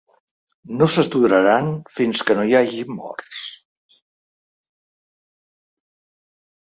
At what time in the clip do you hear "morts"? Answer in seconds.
2.95-3.43